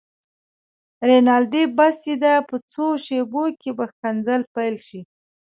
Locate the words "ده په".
2.23-2.55